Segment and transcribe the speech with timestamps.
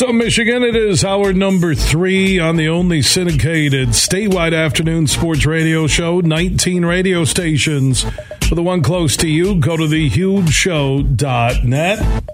[0.00, 0.62] What's up, Michigan?
[0.62, 6.20] It is hour number three on the only syndicated statewide afternoon sports radio show.
[6.20, 8.06] 19 radio stations.
[8.48, 12.24] For the one close to you, go to thehugeshow.net.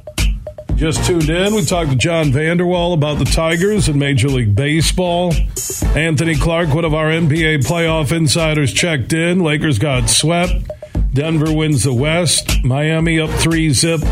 [0.77, 1.57] Just tuned in.
[1.57, 5.35] We talked to John Vanderwall about the Tigers and Major League Baseball.
[5.97, 9.41] Anthony Clark, one of our NBA playoff insiders, checked in.
[9.41, 10.53] Lakers got swept.
[11.13, 12.63] Denver wins the West.
[12.63, 14.03] Miami up three zip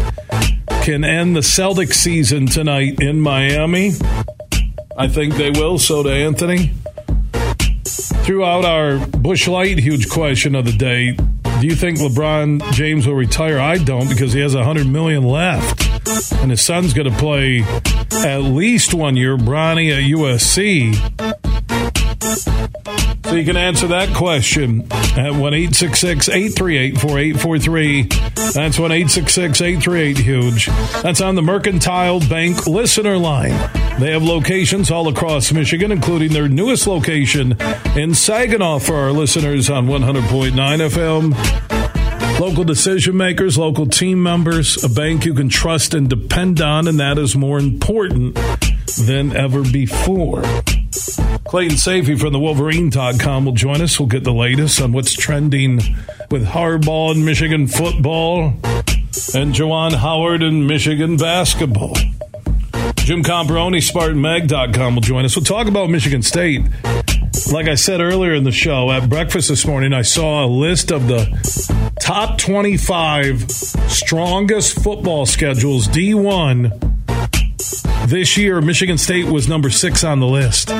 [0.84, 3.92] can end the Celtic season tonight in Miami.
[4.98, 5.78] I think they will.
[5.78, 6.74] So to Anthony.
[7.84, 11.12] Throughout our Busch Light huge question of the day,
[11.60, 13.58] do you think LeBron James will retire?
[13.58, 15.88] I don't because he has hundred million left,
[16.34, 17.62] and his son's going to play
[18.22, 19.38] at least one year.
[19.38, 21.33] Bronny at USC.
[23.34, 28.02] So you can answer that question at 1 838 4843.
[28.52, 30.66] That's 1 838 Huge.
[31.02, 33.50] That's on the Mercantile Bank listener line.
[33.98, 37.60] They have locations all across Michigan, including their newest location
[37.96, 41.73] in Saginaw for our listeners on 100.9 FM.
[42.44, 47.00] Local decision makers, local team members, a bank you can trust and depend on, and
[47.00, 48.34] that is more important
[49.06, 50.42] than ever before.
[51.46, 53.98] Clayton Sayfie from the Wolverine.com will join us.
[53.98, 55.76] We'll get the latest on what's trending
[56.30, 58.48] with Harbaugh and Michigan football
[59.34, 61.94] and Juwan Howard and Michigan basketball.
[62.96, 65.34] Jim Comparoni, SpartanMag.com will join us.
[65.34, 66.60] We'll talk about Michigan State.
[67.52, 70.92] Like I said earlier in the show, at breakfast this morning, I saw a list
[70.92, 76.70] of the top 25 strongest football schedules, D1.
[78.08, 80.70] This year, Michigan State was number six on the list.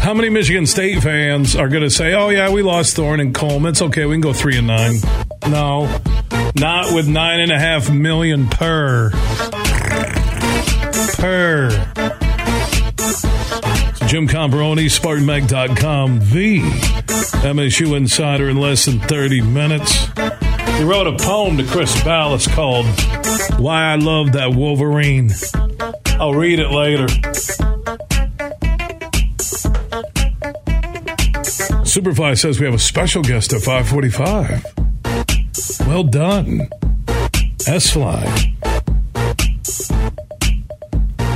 [0.00, 3.34] How many Michigan State fans are going to say, "Oh yeah, we lost Thorne and
[3.34, 3.70] Coleman.
[3.70, 4.04] It's okay.
[4.04, 4.96] We can go three and nine.
[5.48, 5.86] No,
[6.56, 9.10] not with nine and a half million per
[11.18, 11.91] per.
[14.12, 16.60] Jim Comparoni, SpartanMag.com, the
[17.48, 20.04] MSU insider in less than 30 minutes.
[20.76, 22.84] He wrote a poem to Chris Balas called
[23.58, 25.30] Why I Love That Wolverine.
[26.20, 27.06] I'll read it later.
[31.86, 35.88] Superfly says we have a special guest at 545.
[35.88, 36.68] Well done.
[37.66, 38.52] S-Fly.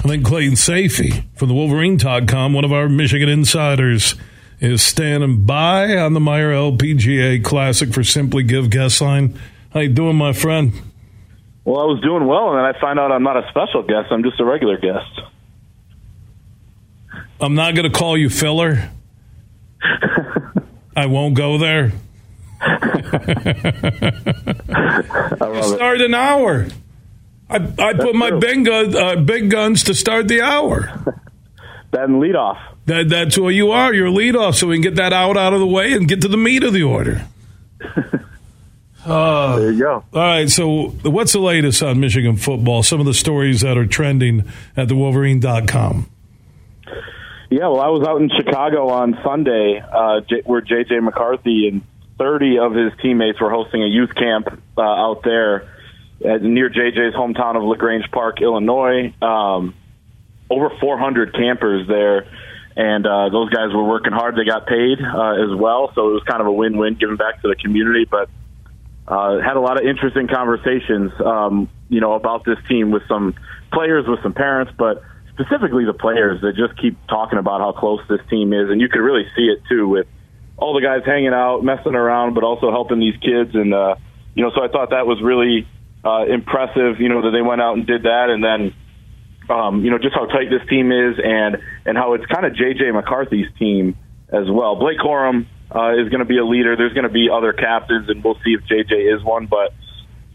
[0.07, 4.15] I think Clayton Sayfie from the Wolverine.com, one of our Michigan insiders,
[4.61, 9.37] is standing by on the Meijer LPGA Classic for Simply Give guest line.
[9.71, 10.73] How you doing, my friend?
[11.65, 14.13] Well, I was doing well, and then I find out I'm not a special guest.
[14.13, 15.23] I'm just a regular guest.
[17.41, 18.89] I'm not going to call you filler.
[20.97, 21.91] I won't go there.
[22.61, 23.03] I
[25.63, 26.69] start an hour.
[27.49, 31.23] I, I put my gun, uh, big guns to start the hour.
[31.93, 32.59] Then lead off.
[32.87, 33.95] That, that's what you are.
[33.95, 36.21] You're lead off, so we can get that out out of the way and get
[36.23, 37.27] to the meat of the order.
[39.05, 40.05] Uh, there you go.
[40.13, 40.51] All right.
[40.51, 42.83] So, what's the latest on Michigan football?
[42.83, 44.45] Some of the stories that are trending
[44.77, 46.11] at the Wolverine.com.
[47.49, 50.99] Yeah, well, I was out in Chicago on Sunday, uh, J- where J.J.
[50.99, 51.83] McCarthy and
[52.19, 55.69] 30 of his teammates were hosting a youth camp uh, out there
[56.25, 59.15] at, near J.J.'s hometown of LaGrange Park, Illinois.
[59.23, 59.75] Um,
[60.51, 62.27] over 400 campers there,
[62.77, 64.37] and uh, those guys were working hard.
[64.37, 67.43] They got paid uh, as well, so it was kind of a win-win giving back
[67.43, 68.07] to the community.
[68.09, 68.29] But
[69.09, 73.35] uh, had a lot of interesting conversations, um, you know, about this team with some
[73.73, 75.03] players, with some parents, but
[75.33, 78.89] specifically the players that just keep talking about how close this team is, and you
[78.89, 80.07] could really see it too with
[80.57, 83.55] all the guys hanging out, messing around, but also helping these kids.
[83.55, 83.97] And uh,
[84.35, 85.69] you know, so I thought that was really
[86.07, 87.01] uh, impressive.
[87.01, 88.75] You know that they went out and did that, and then
[89.51, 92.53] um, you know just how tight this team is, and and how it's kind of
[92.53, 93.97] JJ McCarthy's team
[94.29, 94.77] as well.
[94.77, 96.77] Blake Corum uh, is going to be a leader.
[96.77, 99.47] There's going to be other captains, and we'll see if JJ is one.
[99.47, 99.75] But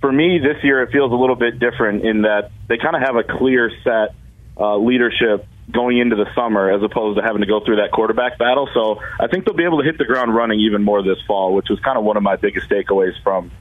[0.02, 3.02] for me, this year it feels a little bit different in that they kind of
[3.02, 4.16] have a clear set
[4.60, 8.38] uh, leadership going into the summer as opposed to having to go through that quarterback
[8.38, 8.68] battle.
[8.74, 11.54] So I think they'll be able to hit the ground running even more this fall,
[11.56, 13.52] which was kind of one of my biggest takeaways from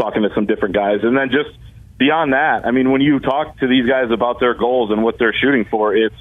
[0.00, 1.00] talking to some different guys.
[1.02, 1.50] And then just
[1.98, 5.18] beyond that, I mean, when you talk to these guys about their goals and what
[5.18, 6.16] they're shooting for, it's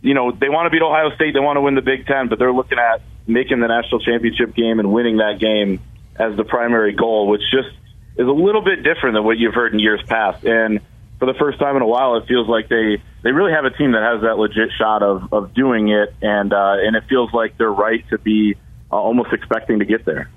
[0.00, 2.28] you know, they want to beat Ohio State, they want to win the Big Ten,
[2.28, 5.80] but they're looking at making the national championship game and winning that game
[6.16, 7.74] as the primary goal, which just
[8.16, 10.44] is a little bit different than what you've heard in years past.
[10.44, 10.80] And
[11.18, 13.70] for the first time in a while, it feels like they they really have a
[13.70, 17.32] team that has that legit shot of of doing it, and uh, and it feels
[17.32, 18.56] like they're right to be
[18.92, 20.28] uh, almost expecting to get there.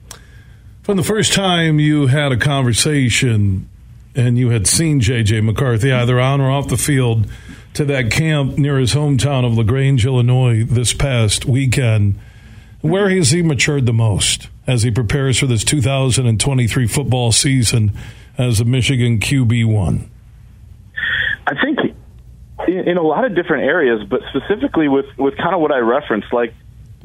[0.88, 3.68] From the first time you had a conversation
[4.16, 7.30] and you had seen JJ McCarthy either on or off the field
[7.74, 12.18] to that camp near his hometown of LaGrange, Illinois, this past weekend.
[12.80, 17.92] Where has he matured the most as he prepares for this 2023 football season
[18.38, 20.08] as a Michigan QB1?
[21.48, 21.80] I think
[22.66, 26.32] in a lot of different areas, but specifically with, with kind of what I referenced,
[26.32, 26.54] like,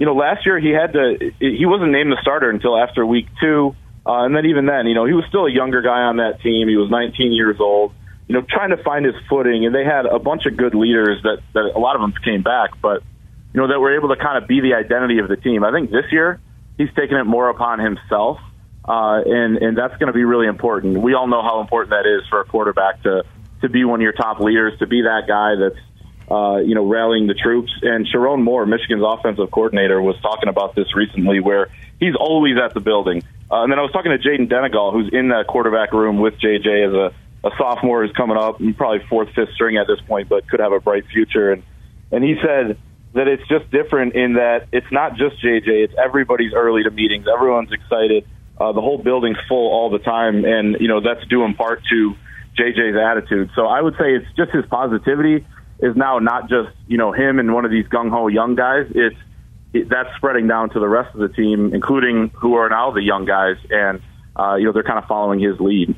[0.03, 3.29] you know, last year he had to, he wasn't named the starter until after week
[3.41, 3.77] two.
[4.05, 6.43] Uh, and then even then, you know, he was still a younger guy on that
[6.43, 6.67] team.
[6.67, 7.95] He was 19 years old
[8.33, 9.67] you know, trying to find his footing.
[9.67, 12.43] And they had a bunch of good leaders that, that a lot of them came
[12.43, 13.03] back, but,
[13.53, 15.65] you know, that were able to kind of be the identity of the team.
[15.65, 16.41] I think this year
[16.79, 18.39] he's taken it more upon himself.
[18.89, 21.01] Uh, and, and that's going to be really important.
[21.01, 23.23] We all know how important that is for a quarterback to,
[23.61, 25.79] to be one of your top leaders, to be that guy that's,
[26.33, 27.71] uh, you know, rallying the troops.
[27.83, 31.69] And Sherrone Moore, Michigan's offensive coordinator, was talking about this recently where
[32.01, 33.23] he's always at the building.
[33.51, 36.41] Uh, and then I was talking to Jayden Denegal, who's in that quarterback room with
[36.41, 37.15] JJ as a
[37.45, 40.73] a sophomore who's coming up, probably fourth, fifth string at this point, but could have
[40.73, 41.53] a bright future.
[41.53, 41.63] And
[42.11, 42.79] and he said
[43.15, 47.27] that it's just different in that it's not just JJ; it's everybody's early to meetings.
[47.27, 48.27] Everyone's excited.
[48.59, 51.83] Uh, the whole building's full all the time, and you know that's due in part
[51.91, 52.15] to
[52.57, 53.51] JJ's attitude.
[53.57, 55.45] So I would say it's just his positivity
[55.83, 58.87] is now not just you know him and one of these gung ho young guys.
[58.95, 59.17] It's
[59.75, 63.03] it, that's spreading down to the rest of the team, including who are now the
[63.03, 64.01] young guys, and
[64.37, 65.95] uh, you know they're kind of following his lead.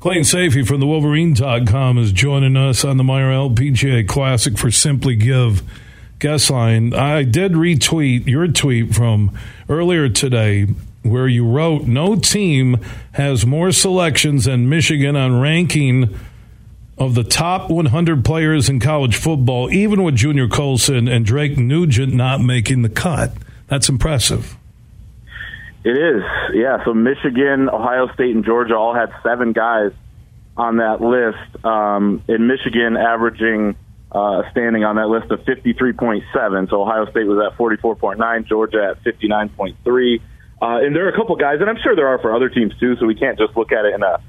[0.00, 5.14] Clayton Sayfie from the Wolverine.com is joining us on the Meijer LPGA Classic for Simply
[5.14, 5.62] Give
[6.18, 6.92] guest line.
[6.92, 9.36] I did retweet your tweet from
[9.68, 10.66] earlier today
[11.02, 12.78] where you wrote, No team
[13.12, 16.18] has more selections than Michigan on ranking
[17.02, 22.14] of the top 100 players in college football, even with Junior Colson and Drake Nugent
[22.14, 23.32] not making the cut.
[23.66, 24.56] That's impressive.
[25.84, 26.22] It is,
[26.54, 26.84] yeah.
[26.84, 29.90] So Michigan, Ohio State, and Georgia all had seven guys
[30.56, 31.64] on that list.
[31.64, 33.74] Um, in Michigan, averaging
[34.12, 36.70] uh, standing on that list of 53.7.
[36.70, 40.20] So Ohio State was at 44.9, Georgia at 59.3.
[40.60, 42.78] Uh, and there are a couple guys, and I'm sure there are for other teams
[42.78, 42.94] too.
[43.00, 44.20] So we can't just look at it in a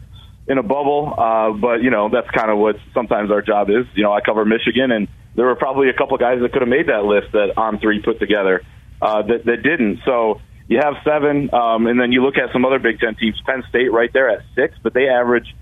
[0.48, 1.14] in a bubble.
[1.18, 3.86] Uh, but you know, that's kind of what sometimes our job is.
[3.96, 6.70] You know, I cover Michigan, and there were probably a couple guys that could have
[6.70, 8.62] made that list that On Three put together
[9.02, 10.00] uh, that that didn't.
[10.06, 13.40] So you have seven, um, and then you look at some other Big Ten teams.
[13.46, 15.54] Penn State right there at six, but they average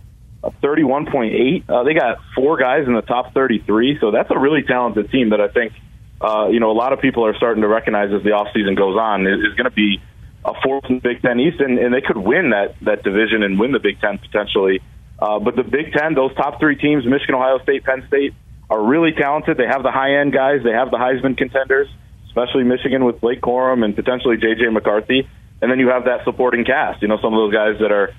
[0.43, 1.69] a 31.8.
[1.69, 5.29] Uh, they got four guys in the top 33, so that's a really talented team
[5.29, 5.73] that I think
[6.19, 8.97] uh, you know a lot of people are starting to recognize as the offseason goes
[8.97, 10.01] on is going to be
[10.43, 13.43] a fourth in the Big Ten East, and, and they could win that that division
[13.43, 14.81] and win the Big Ten potentially.
[15.19, 18.33] Uh, but the Big Ten, those top three teams, Michigan, Ohio State, Penn State,
[18.69, 19.57] are really talented.
[19.57, 20.61] They have the high end guys.
[20.63, 21.87] They have the Heisman contenders
[22.31, 25.27] especially Michigan with Blake Corum and potentially JJ McCarthy.
[25.61, 27.01] And then you have that supporting cast.
[27.01, 28.13] You know, some of those guys that are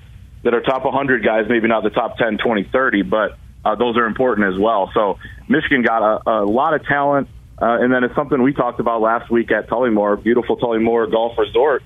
[0.44, 3.96] that are top 100 guys, maybe not the top 10, 20, 30, but uh, those
[3.96, 4.90] are important as well.
[4.92, 7.28] So Michigan got a, a lot of talent,
[7.60, 11.38] uh, and then it's something we talked about last week at Tullymore, beautiful Tullymore Golf
[11.38, 11.82] Resort.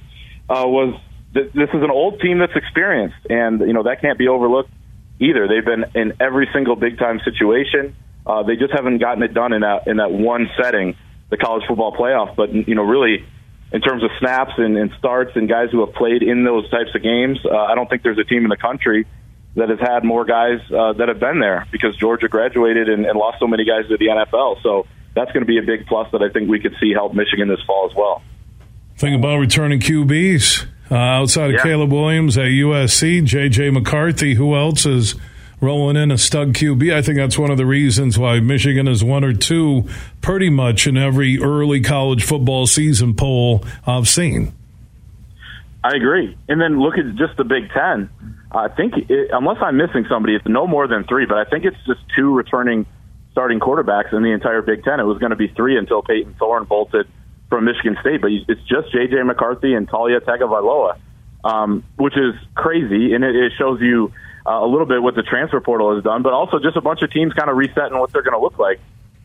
[0.49, 1.00] Uh, was
[1.35, 4.71] th- this is an old team that's experienced, and you know that can't be overlooked
[5.21, 5.49] either.
[5.49, 7.97] They've been in every single big time situation.
[8.26, 10.97] Uh, they just haven't gotten it done in that in that one setting
[11.31, 12.37] the college football playoff.
[12.37, 13.25] But you know, really,
[13.73, 16.91] in terms of snaps and, and starts and guys who have played in those types
[16.95, 19.07] of games, uh, I don't think there's a team in the country
[19.57, 23.19] that has had more guys uh, that have been there because Georgia graduated and, and
[23.19, 24.62] lost so many guys to the NFL.
[24.62, 27.15] So that's going to be a big plus that I think we could see help
[27.15, 28.23] Michigan this fall as well.
[28.97, 31.62] Think about returning QBs uh, outside of yeah.
[31.62, 33.71] Caleb Williams at USC, J.J.
[33.71, 34.35] McCarthy.
[34.35, 35.15] Who else is
[35.61, 36.93] rolling in a stud QB.
[36.93, 39.88] I think that's one of the reasons why Michigan is one or two
[40.21, 44.53] pretty much in every early college football season poll I've seen.
[45.83, 46.37] I agree.
[46.49, 48.11] And then look at just the Big Ten.
[48.50, 51.26] I think, it, unless I'm missing somebody, it's no more than three.
[51.26, 52.87] But I think it's just two returning
[53.33, 54.99] starting quarterbacks in the entire Big Ten.
[54.99, 57.07] It was going to be three until Payton Thorne bolted
[57.49, 59.23] from Michigan State, but it's just J.J.
[59.23, 60.99] McCarthy and Taulia Tagovailoa,
[61.45, 64.12] um, which is crazy, and it, it shows you
[64.47, 67.03] uh, a little bit what the transfer portal has done, but also just a bunch
[67.03, 68.81] of teams kind of resetting what they're going to look like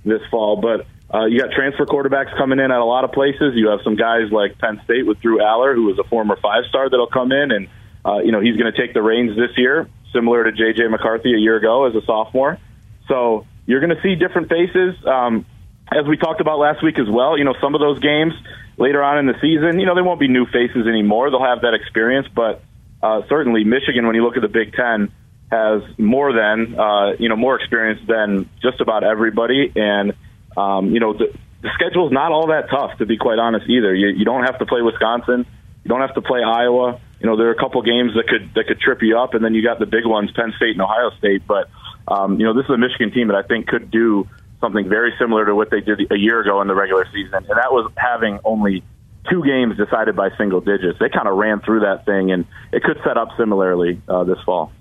[0.06, 0.58] this fall.
[0.58, 3.54] But uh, you got transfer quarterbacks coming in at a lot of places.
[3.56, 6.66] You have some guys like Penn State with Drew Allar, who was a former five
[6.70, 7.68] star that'll come in, and
[8.06, 10.88] uh, you know he's going to take the reins this year, similar to J.J.
[10.88, 12.60] McCarthy a year ago as a sophomore.
[13.08, 14.96] So you're going to see different faces.
[15.06, 15.46] Um,
[15.92, 18.34] as we talked about last week as well, you know, some of those games
[18.78, 21.30] later on in the season, you know, they won't be new faces anymore.
[21.30, 22.64] They'll have that experience, but
[23.04, 25.12] uh, certainly Michigan, when you look at the Big Ten,
[25.52, 30.14] has more than uh, you know more experience than just about everybody, and
[30.56, 31.28] um, you know the,
[31.62, 33.94] the schedule is not all that tough to be quite honest either.
[33.94, 35.46] You, you don't have to play Wisconsin,
[35.84, 37.02] you don't have to play Iowa.
[37.20, 39.44] You know there are a couple games that could that could trip you up, and
[39.44, 41.46] then you got the big ones, Penn State and Ohio State.
[41.46, 41.70] But
[42.08, 44.28] um, you know this is a Michigan team that I think could do
[44.62, 47.58] something very similar to what they did a year ago in the regular season, and
[47.58, 48.84] that was having only
[49.30, 50.98] two games decided by single digits.
[51.00, 54.40] They kind of ran through that thing, and it could set up similarly uh, this
[54.46, 54.72] fall.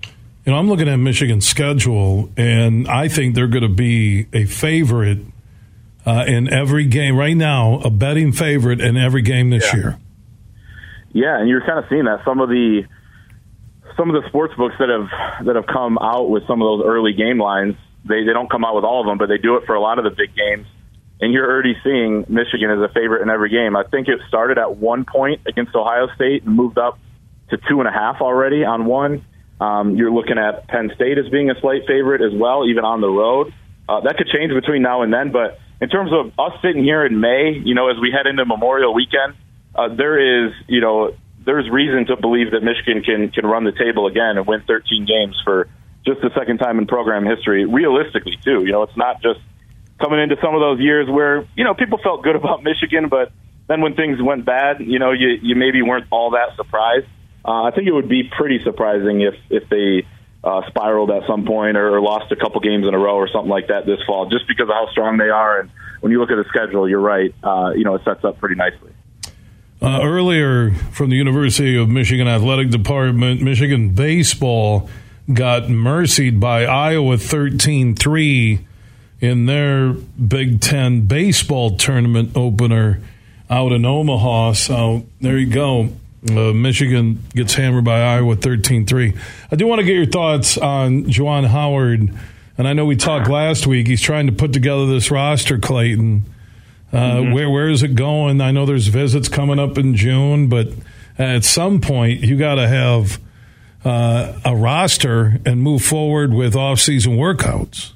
[0.46, 4.46] You know, I'm looking at Michigan's schedule, and I think they're going to be a
[4.46, 5.18] favorite
[6.06, 9.76] uh, in every game right now, a betting favorite in every game this yeah.
[9.78, 9.99] year.
[11.12, 12.84] Yeah, and you're kind of seeing that some of the
[13.96, 16.87] some of the sports books that have that have come out with some of those
[16.87, 19.57] early game lines, they they don't come out with all of them, but they do
[19.57, 20.66] it for a lot of the big games.
[21.21, 23.76] And you're already seeing Michigan as a favorite in every game.
[23.76, 26.99] I think it started at one point against Ohio State and moved up
[27.50, 29.25] to two and a half already on one.
[29.61, 33.02] Um, you're looking at Penn State as being a slight favorite as well, even on
[33.02, 33.52] the road.
[33.87, 37.04] Uh, that could change between now and then, but in terms of us sitting here
[37.04, 39.35] in May, you know, as we head into Memorial Weekend,
[39.75, 41.12] uh, there is, you know,
[41.45, 45.07] there's reason to believe that Michigan can can run the table again and win 13
[45.07, 45.69] games for
[46.07, 47.64] just the second time in program history.
[47.64, 49.40] Realistically, too, you know, it's not just
[50.00, 53.33] coming into some of those years where you know people felt good about Michigan, but
[53.69, 57.07] then when things went bad, you know, you you maybe weren't all that surprised.
[57.45, 60.07] Uh, I think it would be pretty surprising if if they
[60.42, 63.28] uh, spiraled at some point or, or lost a couple games in a row or
[63.28, 65.61] something like that this fall, just because of how strong they are.
[65.61, 67.35] And when you look at the schedule, you're right.
[67.42, 68.92] Uh, you know, it sets up pretty nicely.
[69.83, 74.90] Uh, earlier from the University of Michigan Athletic Department, Michigan baseball
[75.32, 78.66] got mercied by Iowa 13 3
[79.20, 83.00] in their Big Ten baseball tournament opener
[83.49, 84.52] out in Omaha.
[84.52, 85.90] So there you go.
[86.28, 89.14] Uh, Michigan gets hammered by Iowa 13 3.
[89.50, 92.12] I do want to get your thoughts on Juwan Howard.
[92.58, 93.87] And I know we talked last week.
[93.87, 96.25] He's trying to put together this roster, Clayton.
[96.92, 97.32] Uh, mm-hmm.
[97.32, 98.40] Where where is it going?
[98.40, 100.68] I know there's visits coming up in June, but
[101.18, 103.18] at some point you got to have
[103.84, 107.92] uh, a roster and move forward with off-season workouts.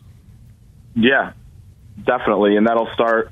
[0.95, 1.33] Yeah,
[2.05, 3.31] definitely, and that'll start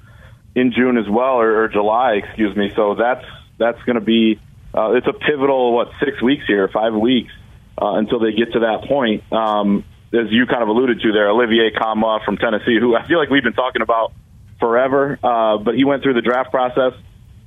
[0.54, 2.73] in June as well, or, or July, excuse me.
[2.76, 3.25] So that's
[3.59, 4.40] that's going to be
[4.75, 7.32] uh, it's a pivotal what six weeks here, five weeks
[7.80, 9.30] uh, until they get to that point.
[9.32, 13.18] Um, as you kind of alluded to there, Olivier Nkamhoua from Tennessee, who I feel
[13.18, 14.12] like we've been talking about
[14.61, 16.92] forever, uh, but he went through the draft process,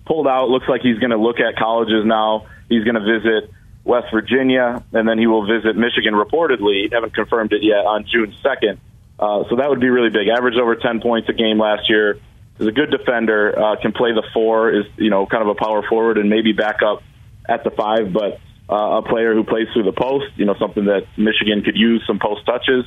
[0.05, 0.49] pulled out.
[0.49, 2.47] Looks like he's going to look at colleges now.
[2.69, 3.51] He's going to visit
[3.85, 6.13] West Virginia, and then he will visit Michigan.
[6.13, 8.79] Reportedly, haven't confirmed it yet on June second.
[9.17, 10.27] Uh, so that would be really big.
[10.27, 12.19] Averaged over ten points a game last year.
[12.57, 13.57] Is a good defender.
[13.57, 14.71] Uh, can play the four.
[14.71, 17.03] Is you know kind of a power forward and maybe back up
[17.47, 18.39] at the five, but
[18.69, 22.03] uh, a player who plays through the post, you know, something that Michigan could use
[22.07, 22.83] some post touches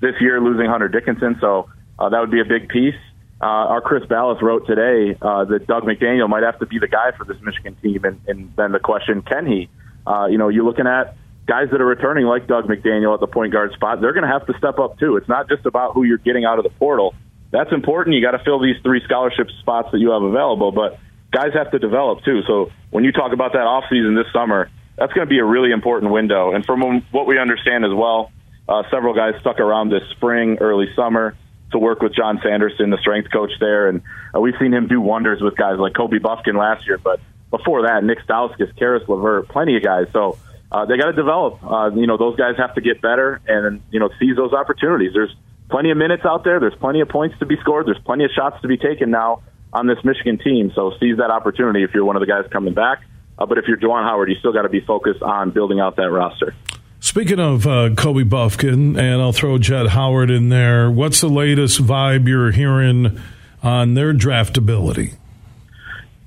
[0.00, 1.38] this year, losing Hunter Dickinson.
[1.40, 2.94] So uh, that would be a big piece.
[3.40, 6.88] Uh, our Chris Balas wrote today uh, that Dug McDaniel might have to be the
[6.88, 9.68] guy for this Michigan team, and, and then the question, can he?
[10.06, 13.26] Uh, you know, you're looking at guys that are returning like Dug McDaniel at the
[13.26, 14.00] point guard spot.
[14.00, 15.16] They're going to have to step up too.
[15.16, 17.14] It's not just about who you're getting out of the portal.
[17.52, 18.16] That's important.
[18.16, 20.98] You got to fill these three scholarship spots that you have available, but
[21.30, 22.42] guys have to develop too.
[22.46, 25.44] So when you talk about that off season this summer, that's going to be a
[25.44, 26.52] really important window.
[26.52, 28.32] And from what we understand as well,
[28.68, 31.36] uh, several guys stuck around this spring, early summer
[31.72, 34.02] to work with John Sanderson, the strength coach there, and
[34.34, 36.98] uh, we've seen him do wonders with guys like Kobe Bufkin last year.
[36.98, 40.06] But before that, Nick Stauskas, Caris LeVert, plenty of guys.
[40.12, 40.38] So
[40.70, 41.62] uh, they got to develop.
[41.62, 45.12] Uh, you know, those guys have to get better and you know seize those opportunities.
[45.14, 45.34] There's
[45.70, 46.60] plenty of minutes out there.
[46.60, 47.86] There's plenty of points to be scored.
[47.86, 50.72] There's plenty of shots to be taken now on this Michigan team.
[50.74, 53.02] So seize that opportunity if you're one of the guys coming back.
[53.38, 55.96] Uh, but if you're Juwan Howard, you still got to be focused on building out
[55.96, 56.54] that roster.
[57.00, 61.80] Speaking of uh, Kobe Bufkin, and I'll throw Jett Howard in there, what's the latest
[61.82, 63.20] vibe you're hearing
[63.62, 65.16] on their draftability?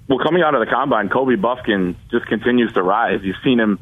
[0.10, 3.20] Well, coming out of the combine, Kobe Bufkin just continues to rise.
[3.22, 3.78] You've seen him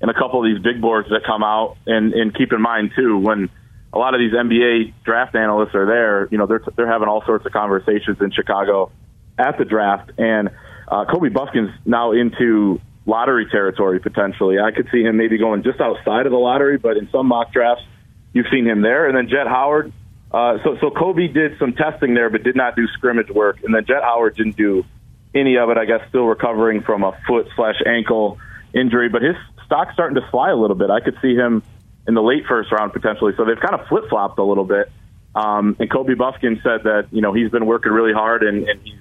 [0.00, 1.76] in a couple of these big boards that come out.
[1.86, 3.50] And, and keep in mind too, when
[3.92, 7.24] a lot of these NBA draft analysts are there, you know, they're, they're having all
[7.26, 8.92] sorts of conversations in Chicago
[9.36, 10.12] at the draft.
[10.18, 10.50] And
[10.86, 14.60] uh, Kobe Bufkin's now into lottery territory potentially.
[14.60, 17.52] I could see him maybe going just outside of the lottery, but in some mock
[17.52, 17.82] drafts,
[18.32, 19.08] you've seen him there.
[19.08, 19.92] And then Jett Howard.
[20.30, 23.64] Uh, so, so Kobe did some testing there, but did not do scrimmage work.
[23.64, 24.84] And then Jett Howard didn't do
[25.34, 25.78] any of it.
[25.78, 28.38] I guess still recovering from a foot slash ankle
[28.74, 29.36] injury, but his
[29.66, 30.90] stock's starting to fly a little bit.
[30.90, 31.62] I could see him
[32.06, 33.32] in the late first round potentially.
[33.36, 34.90] So they've kind of flip flopped a little bit.
[35.34, 38.80] Um, and Kobe Bufkin said that you know he's been working really hard and, and
[38.82, 38.98] he's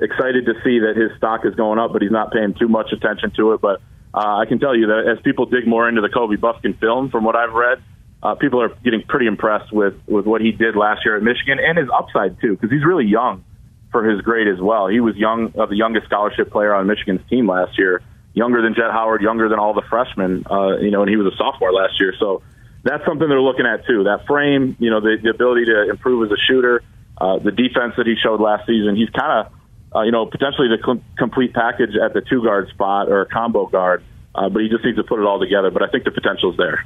[0.00, 2.92] excited to see that his stock is going up, but he's not paying too much
[2.92, 3.60] attention to it.
[3.60, 3.80] But
[4.14, 7.10] uh, I can tell you that as people dig more into the Kobe Bufkin film,
[7.10, 7.82] from what I've read,
[8.22, 11.58] uh, people are getting pretty impressed with with what he did last year at Michigan
[11.60, 13.44] and his upside too, because he's really young
[13.94, 14.88] for his grade as well.
[14.88, 18.74] He was young, uh, the youngest scholarship player on Michigan's team last year, younger than
[18.74, 20.44] Jett Howard, younger than all the freshmen.
[20.50, 22.42] Uh, you know, and he was a sophomore last year, so
[22.82, 24.02] that's something they're looking at too.
[24.02, 26.82] That frame, you know, the, the ability to improve as a shooter,
[27.18, 28.96] uh, the defense that he showed last season.
[28.96, 29.52] He's kind of
[29.94, 33.26] uh, you know, potentially the com- complete package at the two guard spot or a
[33.26, 34.02] combo guard.
[34.34, 35.70] Uh, but he just needs to put it all together.
[35.70, 36.84] But I think the potential is there.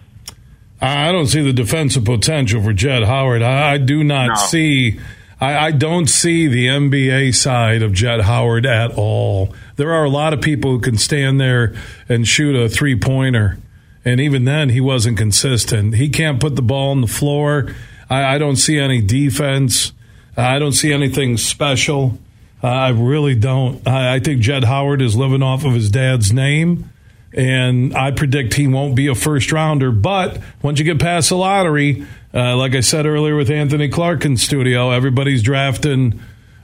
[0.81, 3.43] I don't see the defensive potential for Jett Howard.
[3.43, 4.35] I, I do not no.
[4.35, 5.01] see.
[5.41, 9.55] I, I, don't see the NBA side of Jett Howard at all.
[9.77, 11.75] There are a lot of people who can stand there
[12.09, 13.59] and shoot a three pointer,
[14.05, 15.95] and even then, he wasn't consistent.
[15.95, 17.73] He can't put the ball on the floor.
[18.11, 19.93] I, I don't see any defense.
[20.37, 22.19] I don't see anything special.
[22.63, 23.87] I really don't.
[23.87, 26.91] I, I think Jett Howard is living off of his dad's name,
[27.33, 29.93] and I predict he won't be a first rounder.
[29.93, 34.25] But once you get past the lottery, uh, like I said earlier with Anthony Clark
[34.25, 36.21] in studio, everybody's drafting.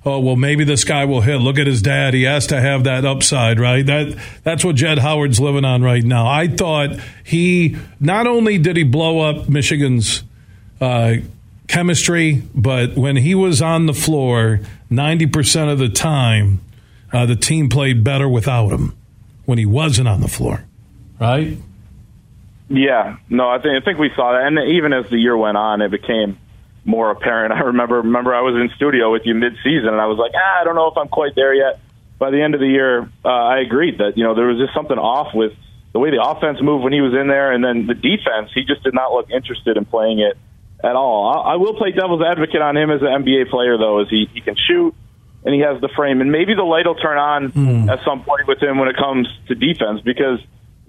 [0.07, 1.37] Oh well, maybe this guy will hit.
[1.39, 3.85] Look at his dad; he has to have that upside, right?
[3.85, 6.27] That that's what Jett Howard's living on right now.
[6.27, 10.23] I thought he not only did he blow up Michigan's
[10.81, 11.17] uh,
[11.69, 16.61] chemistry, but when he was on the floor, 90% of the time,
[17.13, 18.95] uh, the team played better without him
[19.47, 20.65] when he wasn't on the floor,
[21.19, 21.57] right?
[22.69, 25.57] Yeah, no, I think I think we saw that, and even as the year went
[25.57, 26.39] on, it became
[26.85, 27.53] more apparent.
[27.59, 30.33] I remember remember I was in studio with you mid season, and I was like,
[30.35, 31.81] ah, I don't know if I'm quite there yet.
[32.19, 34.75] By the end of the year, uh, I agreed that you know there was just
[34.75, 35.53] something off with
[35.93, 38.51] the way the offense moved when he was in there, and then the defense.
[38.55, 40.39] He just did not look interested in playing it
[40.83, 41.29] at all.
[41.29, 44.29] I, I will play devil's advocate on him as an NBA player, though, as he,
[44.33, 44.95] he can shoot
[45.45, 47.89] and he has the frame, and maybe the light will turn on mm.
[47.89, 50.41] at some point with him when it comes to defense because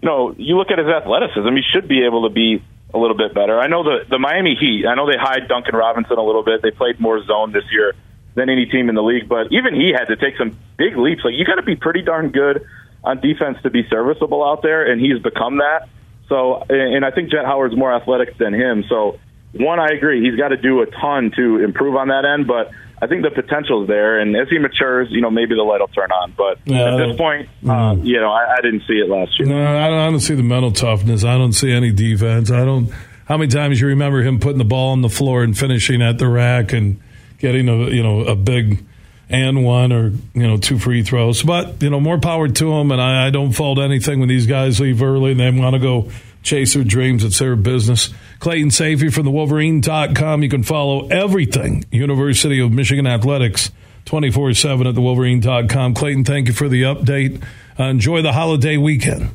[0.05, 2.63] know you look at his athleticism, he should be able to be
[2.93, 3.59] a little bit better.
[3.59, 4.85] I know the the Miami Heat.
[4.87, 6.61] I know they hide Duncan Robinson a little bit.
[6.61, 7.93] They played more zone this year
[8.35, 11.23] than any team in the league, but even he had to take some big leaps.
[11.23, 12.65] Like you got to be pretty darn good
[13.03, 15.87] on defense to be serviceable out there, and he's become that.
[16.27, 18.83] So, and I think Jett Howard's more athletic than him.
[18.89, 19.19] So
[19.53, 20.23] one, I agree.
[20.27, 23.31] He's got to do a ton to improve on that end, but I think the
[23.31, 24.19] potential is there.
[24.19, 26.33] And as he matures, you know, maybe the light will turn on.
[26.37, 27.99] But yeah, at this point, uh, mm.
[27.99, 29.49] uh, you know, I, I, didn't see it last year.
[29.49, 31.23] No, I don't, I don't see the mental toughness.
[31.23, 32.51] I don't see any defense.
[32.51, 32.91] I don't.
[33.25, 36.19] How many times you remember him putting the ball on the floor and finishing at
[36.19, 37.01] the rack and
[37.39, 38.85] getting a you know a big
[39.29, 41.43] and one or you know two free throws.
[41.43, 42.91] But you know, more power to him.
[42.91, 45.79] And I, I don't fault anything when these guys leave early and they want to
[45.79, 46.11] go
[46.45, 47.23] chase their dreams.
[47.23, 48.13] It's their business.
[48.39, 50.43] Clayton Sayfie from the Wolverine.com.
[50.43, 53.71] You can follow everything University of Michigan Athletics
[54.05, 55.95] 24 7 at the Wolverine.com.
[55.95, 57.43] Clayton, thank you for the update.
[57.77, 59.31] Uh, enjoy the holiday weekend.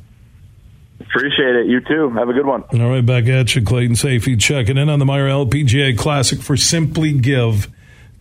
[1.00, 1.66] Appreciate it.
[1.66, 2.10] You too.
[2.10, 2.62] Have a good one.
[2.72, 6.56] All right, back at you, Clayton Sayfie, checking in on the Meijer LPGA Classic for
[6.56, 7.68] Simply Give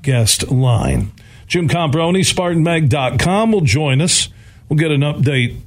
[0.01, 1.11] guest line.
[1.45, 4.29] Jim Comparoni, SpartanMag.com will join us.
[4.67, 5.57] We'll get an update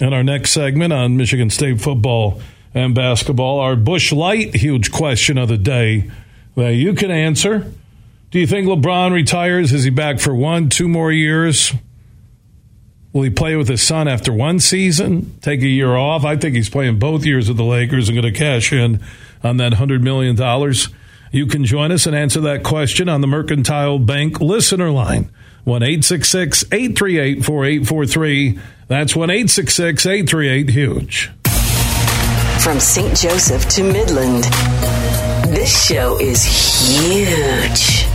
[0.00, 2.40] in our next segment on Michigan State football
[2.76, 3.58] and basketball.
[3.58, 6.10] Our Busch Light huge question of the day
[6.56, 7.72] that you can answer.
[8.30, 9.72] Do you think LeBron retires?
[9.72, 11.72] Is he back for one, two more years?
[13.14, 15.38] Will he play with his son after one season?
[15.40, 16.26] Take a year off?
[16.26, 19.02] I think he's playing both years with the Lakers and going to cash in
[19.42, 20.36] on that $100 million.
[21.32, 25.30] You can join us and answer that question on the Mercantile Bank listener line.
[25.64, 28.60] 1 838 4843.
[28.86, 31.30] That's 1 838 Huge.
[32.66, 33.16] From St.
[33.16, 34.42] Joseph to Midland,
[35.54, 38.06] this show is huge.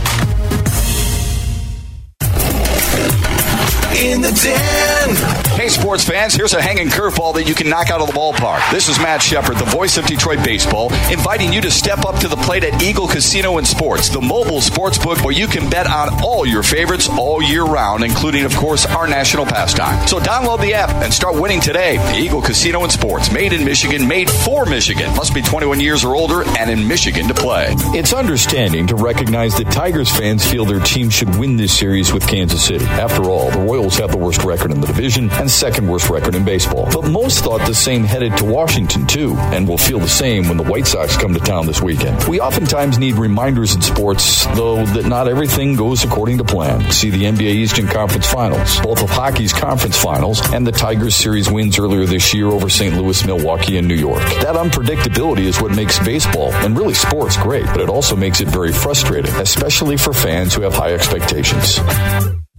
[3.98, 5.51] In the den.
[5.62, 8.68] Hey, sports fans, here's a hanging curveball that you can knock out of the ballpark.
[8.72, 12.26] This is Matt Shepard, the voice of Detroit Baseball, inviting you to step up to
[12.26, 15.86] the plate at Eagle Casino and Sports, the mobile sports book where you can bet
[15.86, 20.04] on all your favorites all year round, including, of course, our national pastime.
[20.08, 22.00] So download the app and start winning today.
[22.12, 25.14] Eagle Casino and Sports, made in Michigan, made for Michigan.
[25.14, 27.68] Must be 21 years or older and in Michigan to play.
[27.94, 32.26] It's understanding to recognize that Tigers fans feel their team should win this series with
[32.26, 32.84] Kansas City.
[32.84, 36.34] After all, the Royals have the worst record in the division and second worst record
[36.34, 36.88] in baseball.
[36.92, 40.56] But most thought the same headed to Washington, too, and will feel the same when
[40.56, 42.22] the White Sox come to town this weekend.
[42.24, 46.90] We oftentimes need reminders in sports, though, that not everything goes according to plan.
[46.90, 51.50] See the NBA Eastern Conference Finals, both of hockey's conference finals, and the Tigers series
[51.50, 52.96] wins earlier this year over St.
[52.96, 54.22] Louis, Milwaukee, and New York.
[54.40, 58.48] That unpredictability is what makes baseball, and really sports, great, but it also makes it
[58.48, 61.78] very frustrating, especially for fans who have high expectations.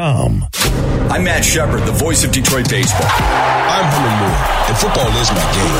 [0.00, 3.04] I'm Matt Shepard, the voice of Detroit baseball.
[3.04, 4.40] I'm Herman Moore,
[4.72, 5.76] and football is my game.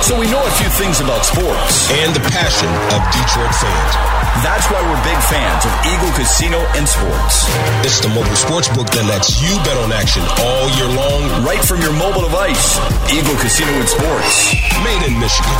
[0.00, 1.92] So we know a few things about sports.
[1.92, 3.92] And the passion of Detroit fans.
[4.40, 7.44] That's why we're big fans of Eagle Casino and Sports.
[7.84, 11.44] It's the mobile sports book that lets you bet on action all year long.
[11.44, 12.80] Right from your mobile device.
[13.12, 14.56] Eagle Casino and Sports.
[14.80, 15.58] Made in Michigan.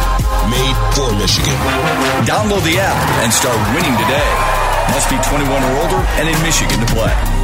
[0.49, 1.53] Made for Michigan.
[2.25, 4.31] Download the app and start winning today.
[4.89, 7.44] Must be 21 or older and in Michigan to play.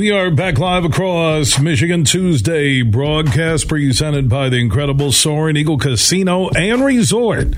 [0.00, 6.48] We are back live across Michigan Tuesday broadcast presented by the incredible Soaring Eagle Casino
[6.48, 7.48] and Resort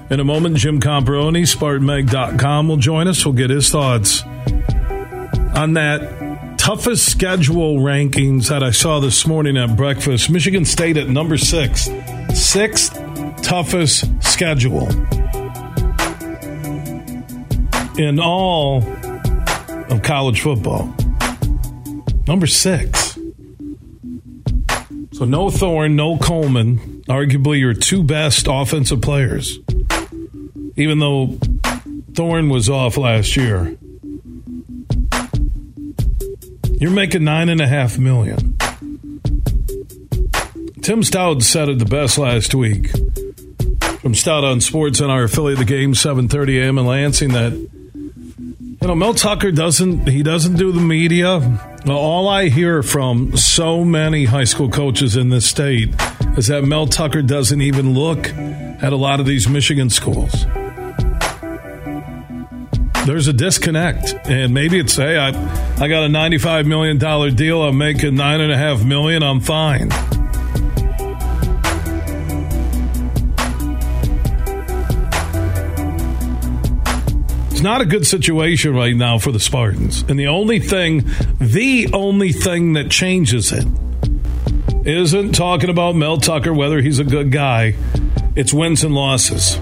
[0.10, 3.26] In a moment, Jim Comparoni, SpartanMag.com, will join us.
[3.26, 4.24] We'll get his thoughts
[5.56, 10.30] on that toughest schedule rankings that I saw this morning at breakfast.
[10.30, 11.90] Michigan State at number six,
[12.34, 12.94] sixth
[13.42, 14.88] toughest schedule
[17.98, 18.84] in all
[19.90, 20.94] of college football.
[22.28, 23.18] Number six.
[25.14, 29.60] So no Thorne, no Coleman, arguably your two best offensive players.
[30.76, 31.38] Even though
[32.14, 33.78] Thorne was off last year.
[36.80, 38.58] You're making nine and a half million.
[40.82, 42.92] Tim Staudt said it the best last week
[44.06, 46.78] from Staudt on Sports and our affiliate, the game, 7:30 a.m.
[46.78, 47.34] in Lansing.
[47.34, 51.60] That you know, Mel Tucker doesn't he doesn't do the media.
[51.88, 55.90] All I hear from so many high school coaches in this state
[56.38, 60.46] is that Mel Tucker doesn't even look at a lot of these Michigan schools.
[63.06, 65.30] There's a disconnect, and maybe it's hey, I
[65.78, 67.62] I got a ninety-five million dollar deal.
[67.64, 69.22] I'm making nine and a half million.
[69.22, 69.90] I'm fine.
[77.52, 80.04] It's not a good situation right now for the Spartans.
[80.10, 81.06] And the only thing,
[81.40, 83.66] the only thing that changes it
[84.88, 87.76] isn't talking about Mel Tucker, whether he's a good guy.
[88.36, 89.56] It's wins and losses.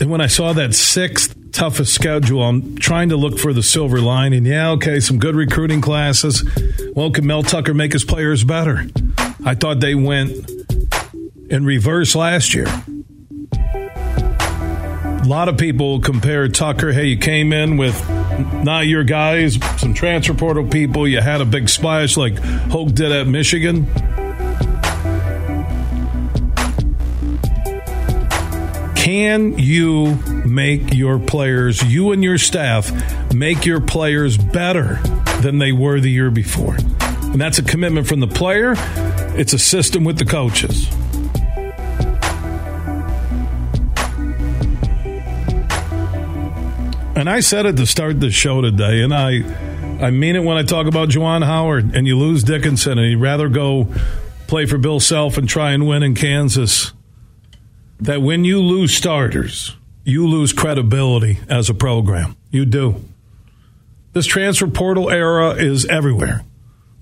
[0.00, 4.00] And when I saw that sixth toughest schedule, I'm trying to look for the silver
[4.00, 4.44] lining.
[4.44, 6.42] Yeah, okay, some good recruiting classes.
[6.96, 8.86] Well, can Mel Tucker make his players better?
[9.44, 10.32] I thought they went
[11.50, 12.66] in reverse last year.
[13.52, 16.90] A lot of people compare Tucker.
[16.90, 17.94] Hey, you came in with
[18.64, 21.06] not your guys, some transfer portal people.
[21.06, 23.86] You had a big splash like Hoke did at Michigan.
[28.96, 30.14] Can you
[30.46, 35.00] make your players, you and your staff, make your players better
[35.40, 36.76] than they were the year before?
[36.76, 38.74] And that's a commitment from the player,
[39.36, 40.88] it's a system with the coaches.
[47.22, 49.44] And I said it to start the show today, and I
[50.04, 53.20] I mean it when I talk about Juwan Howard and you lose Dickinson and you'd
[53.20, 53.86] rather go
[54.48, 56.92] play for Bill Self and try and win in Kansas
[58.00, 62.36] that when you lose starters, you lose credibility as a program.
[62.50, 63.04] You do.
[64.14, 66.44] This transfer portal era is everywhere.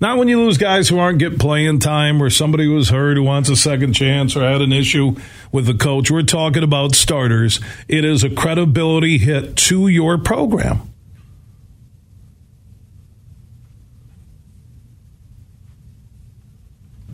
[0.01, 3.17] Not when you lose guys who aren't get playing time or somebody who was hurt
[3.17, 5.15] who wants a second chance or had an issue
[5.51, 6.09] with the coach.
[6.09, 7.59] We're talking about starters.
[7.87, 10.91] It is a credibility hit to your program.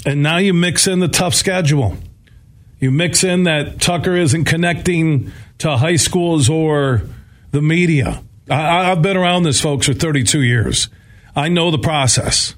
[0.05, 1.97] And now you mix in the tough schedule.
[2.79, 7.01] You mix in that Tucker isn't connecting to high schools or
[7.51, 8.23] the media.
[8.49, 10.87] I, have been around this, folks, for 32 years.
[11.35, 12.55] I know the process.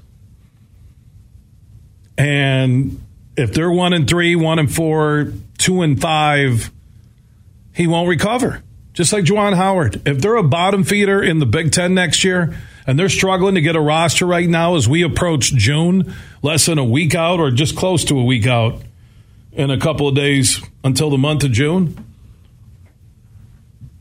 [2.20, 3.02] And
[3.34, 6.70] if they're one and three, one and four, two and five,
[7.72, 8.62] he won't recover.
[8.92, 10.06] Just like Juwan Howard.
[10.06, 12.54] If they're a bottom feeder in the Big Ten next year
[12.86, 16.76] and they're struggling to get a roster right now as we approach June, less than
[16.76, 18.82] a week out or just close to a week out,
[19.52, 22.04] in a couple of days until the month of June.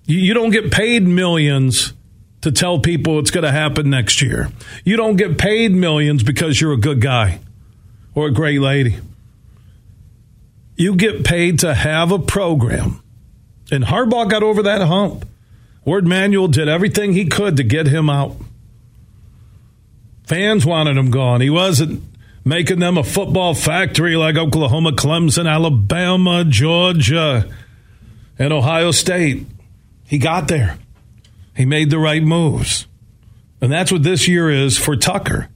[0.06, 1.94] You don't get paid millions
[2.42, 4.50] to tell people it's going to happen next year.
[4.84, 7.40] You don't get paid millions because you're a good guy
[8.20, 8.98] or a great lady.
[10.76, 13.02] You get paid to have a program.
[13.72, 15.26] And Harbaugh got over that hump.
[15.86, 18.36] Warde Manuel did everything he could to get him out.
[20.28, 21.40] Fans wanted him gone.
[21.40, 22.04] He wasn't
[22.44, 27.50] making them a football factory like Oklahoma, Clemson, Alabama, Georgia,
[28.38, 29.46] and Ohio State.
[30.06, 30.78] He got there.
[31.56, 32.86] He made the right moves.
[33.62, 35.50] And that's what this year is for Tucker.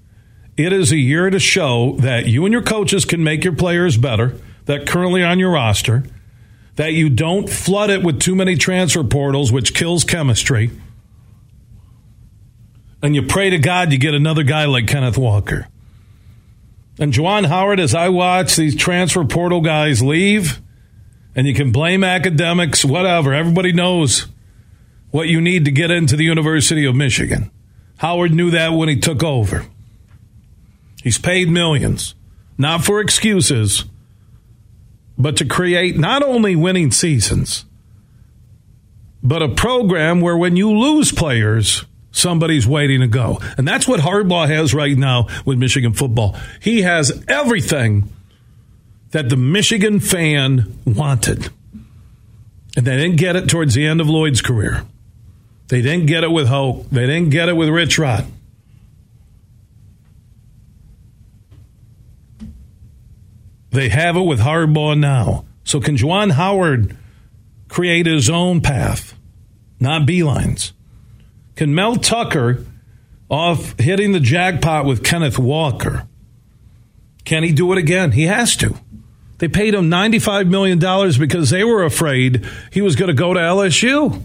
[0.56, 3.98] It is a year to show that you and your coaches can make your players
[3.98, 4.36] better,
[4.66, 6.04] that currently on your roster,
[6.76, 10.72] that you don't flood it with too many transfer portals, which kills chemistry.
[13.02, 15.68] And you pray to God you get another guy like Kenneth Walker.
[17.00, 20.62] And Juwan Howard, as I watch these transfer portal guys leave,
[21.36, 23.34] and you can blame academics, whatever.
[23.34, 24.28] Everybody knows
[25.10, 27.50] what you need to get into the University of Michigan.
[27.98, 29.66] Howard knew that when he took over.
[31.04, 32.16] He's paid millions,
[32.58, 33.84] not for excuses,
[35.18, 37.66] but to create not only winning seasons,
[39.22, 43.40] but a program where when you lose players, somebody's waiting to go.
[43.58, 46.38] And that's what Harbaugh has right now with Michigan football.
[46.62, 48.10] He has everything
[49.12, 51.50] that the Michigan fan wanted.
[52.78, 54.86] And they didn't get it towards the end of Lloyd's career.
[55.68, 56.90] They didn't get it with Hoke.
[56.90, 58.26] They didn't get it with Rich Rod.
[63.74, 65.46] They have it with Harbaugh now.
[65.64, 66.96] So can Juwan Howard
[67.70, 69.16] create his own path,
[69.80, 70.74] not Beilein's?
[71.56, 72.66] Can Mel Tucker,
[73.30, 76.08] off hitting the jackpot with Kenneth Walker,
[77.26, 78.12] can he do it again?
[78.12, 78.76] He has to.
[79.40, 80.78] They paid him $95 million
[81.20, 84.22] because they were afraid he was going to go to LSU.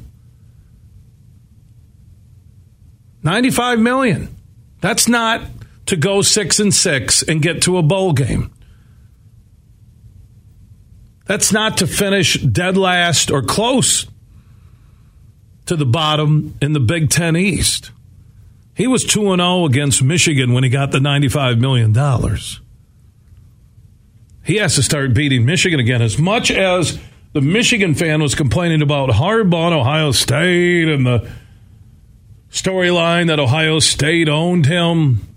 [3.23, 4.37] 95 million.
[4.81, 5.43] That's not
[5.87, 8.53] to go 6 and 6 and get to a bowl game.
[11.29, 14.07] That's not to finish dead last or close
[15.67, 17.91] to the bottom in the Big Ten East.
[18.75, 21.93] He was 2 0 against Michigan when he got the $95 million.
[24.43, 26.01] He has to start beating Michigan again.
[26.01, 26.99] As much as
[27.35, 31.31] the Michigan fan was complaining about Harbaugh Ohio State and the
[32.51, 35.29] storyline that Ohio State owned him,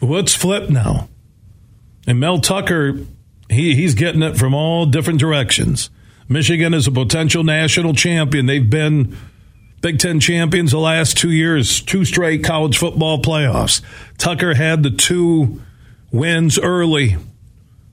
[0.00, 1.10] what's flipped now?
[2.06, 3.00] And Mel Tucker,
[3.50, 5.90] he, he's getting it from all different directions.
[6.28, 8.46] Michigan is a potential national champion.
[8.46, 9.16] They've been
[9.80, 13.82] Big Ten champions the last two years, two straight college football playoffs.
[14.18, 15.62] Tucker had the two
[16.10, 17.16] wins early.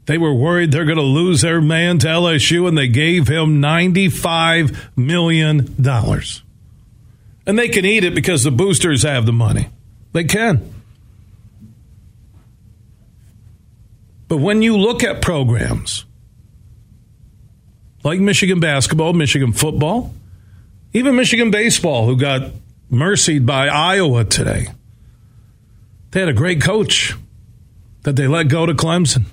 [0.05, 3.61] They were worried they're going to lose their man to LSU, and they gave him
[3.61, 5.75] $95 million.
[7.45, 9.69] And they can eat it because the boosters have the money.
[10.13, 10.72] They can.
[14.33, 16.05] But when you look at programs
[18.03, 20.11] like Michigan basketball, Michigan football,
[20.91, 22.49] even Michigan baseball, who got
[22.89, 24.69] mercied by Iowa today,
[26.09, 27.13] they had a great coach
[28.01, 29.25] that they let go to Clemson.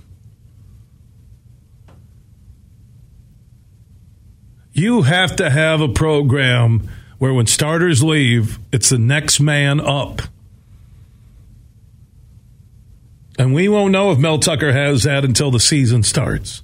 [4.75, 10.21] You have to have a program where when starters leave, it's the next man up.
[13.41, 16.63] And we won't know if Mel Tucker has that until the season starts.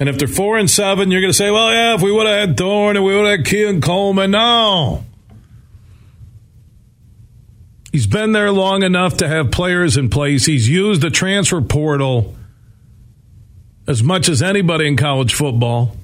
[0.00, 2.26] And if they're four and seven, you're going to say, well, yeah, if we would
[2.26, 4.32] have had Thorne and we would have had Keon Coleman.
[4.32, 5.04] No.
[7.92, 10.44] He's been there long enough to have players in place.
[10.46, 12.34] He's used the transfer portal
[13.86, 15.96] as much as anybody in college football.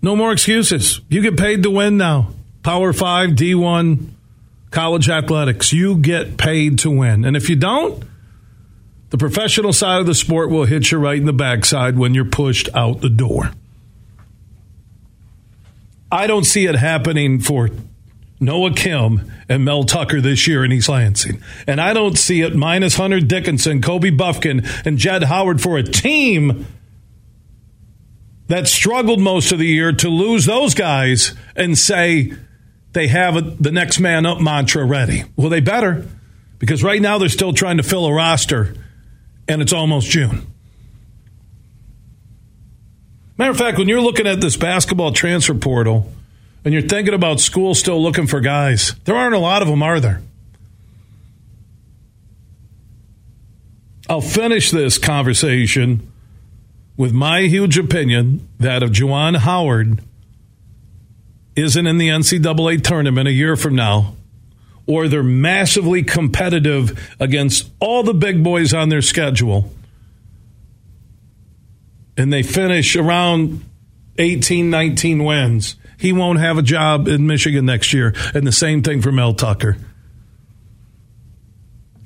[0.00, 1.02] No more excuses.
[1.10, 2.30] You get paid to win now.
[2.62, 4.08] Power 5, D1,
[4.72, 5.72] college athletics.
[5.72, 7.24] You get paid to win.
[7.24, 8.02] And if you don't,
[9.10, 12.24] the professional side of the sport will hit you right in the backside when you're
[12.24, 13.52] pushed out the door.
[16.10, 17.70] I don't see it happening for
[18.40, 21.42] Noah Kim and Mel Tucker this year in East Lansing.
[21.66, 25.82] And I don't see it minus Hunter Dickinson, Kobe Bufkin, and Jett Howard for a
[25.82, 26.66] team
[28.48, 32.32] that struggled most of the year to lose those guys and say
[32.92, 35.24] they have a, the next man up mantra ready.
[35.36, 36.06] Well, they better
[36.58, 38.74] because right now they're still trying to fill a roster
[39.48, 40.46] and it's almost June.
[43.38, 46.12] Matter of fact, when you're looking at this basketball transfer portal,
[46.64, 49.82] and you're thinking about school still looking for guys, there aren't a lot of them,
[49.82, 50.22] are there?
[54.08, 56.12] I'll finish this conversation
[56.96, 60.02] with my huge opinion that of Juwan Howard
[61.56, 64.14] isn't in the NCAA tournament a year from now,
[64.86, 69.70] or they're massively competitive against all the big boys on their schedule,
[72.16, 73.64] and they finish around
[74.18, 78.14] 18, 19 wins, he won't have a job in Michigan next year.
[78.34, 79.76] And the same thing for Mel Tucker.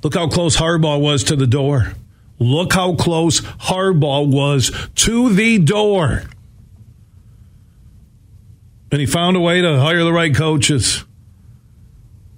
[0.03, 1.93] Look how close Harbaugh was to the door.
[2.39, 6.23] Look how close Harbaugh was to the door.
[8.91, 11.03] And he found a way to hire the right coaches,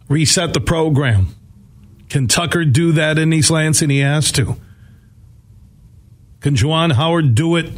[0.07, 1.35] reset the program.
[2.09, 3.91] Can Tucker do that in East Lansing?
[3.91, 4.57] He has to.
[6.41, 7.71] Can Juwan Howard do it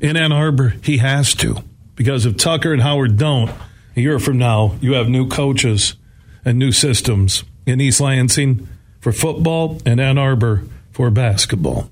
[0.00, 0.76] in Ann Arbor?
[0.82, 1.58] He has to.
[1.94, 3.50] Because if Tucker and Howard don't,
[3.96, 5.94] a year from now, you have new coaches
[6.44, 8.66] and new systems in East Lansing
[9.00, 11.90] for football and Ann Arbor for basketball.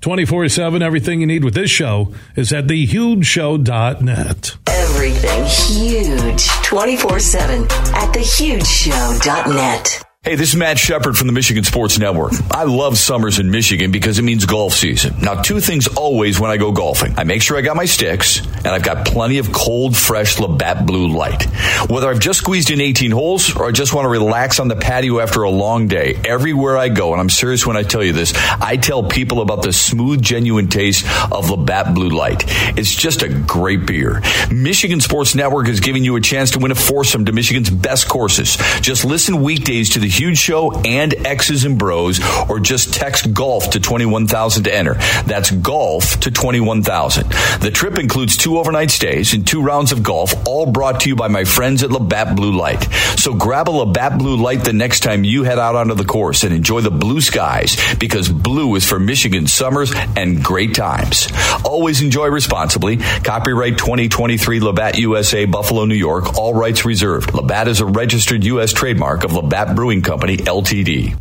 [0.00, 4.56] 24 7, everything you need with this show is at thehugeshow.net.
[4.66, 10.07] Everything huge 24 7 at thehugeshow.net.
[10.24, 12.32] Hey, this is Matt Shepard from the Michigan Sports Network.
[12.50, 15.14] I love summers in Michigan because it means golf season.
[15.22, 17.16] Now, two things always when I go golfing.
[17.16, 20.84] I make sure I got my sticks and I've got plenty of cold, fresh Labatt
[20.84, 21.44] Blue Light.
[21.88, 24.74] Whether I've just squeezed in 18 holes or I just want to relax on the
[24.74, 28.12] patio after a long day, everywhere I go, and I'm serious when I tell you
[28.12, 32.42] this, I tell people about the smooth, genuine taste of Labatt Blue Light.
[32.76, 34.20] It's just a great beer.
[34.50, 38.08] Michigan Sports Network is giving you a chance to win a foursome to Michigan's best
[38.08, 38.56] courses.
[38.80, 43.70] Just listen weekdays to the Huge Show and X's and Bros, or just text golf
[43.70, 44.94] to 21,000 to enter.
[45.26, 47.28] That's golf to 21,000.
[47.60, 51.16] The trip includes two overnight stays and two rounds of golf, all brought to you
[51.16, 52.82] by my friends at Labatt Blue Light.
[53.18, 56.44] So grab a Labatt Blue Light the next time you head out onto the course
[56.44, 61.28] and enjoy the blue skies because blue is for Michigan summers and great times.
[61.64, 62.96] Always enjoy responsibly.
[62.96, 66.36] Copyright 2023 Labatt USA, Buffalo, New York.
[66.38, 67.34] All rights reserved.
[67.34, 68.72] Labatt is a registered U.S.
[68.72, 71.16] trademark of Labatt Brewing Company, Ltd.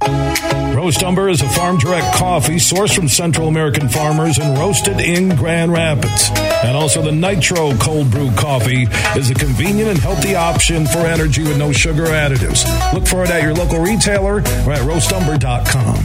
[0.76, 5.36] Roast Umber is a farm direct coffee sourced from Central American farmers and roasted in
[5.36, 6.30] Grand Rapids.
[6.64, 8.84] And also the Nitro Cold Brew Coffee
[9.18, 12.64] is a convenient and healthy option for energy with no sugar additives.
[12.94, 15.96] Look for it at your local retailer or at roastumber.com.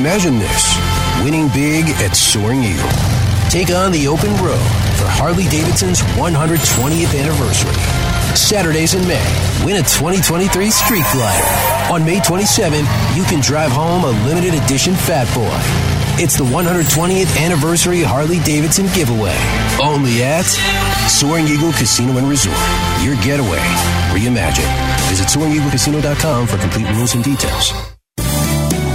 [0.00, 0.76] Imagine this
[1.24, 2.88] winning big at Soaring Eagle.
[3.50, 8.05] Take on the open road for Harley Davidson's 120th anniversary.
[8.36, 9.24] Saturdays in May,
[9.64, 11.92] win a 2023 Street Glider.
[11.92, 12.78] On May 27,
[13.14, 15.58] you can drive home a limited edition Fat Boy.
[16.22, 19.36] It's the 120th anniversary Harley Davidson giveaway.
[19.82, 20.46] Only at
[21.08, 22.56] Soaring Eagle Casino and Resort.
[23.02, 23.60] Your getaway
[24.12, 24.70] reimagined.
[25.08, 27.95] Visit SoaringEagleCasino.com for complete rules and details.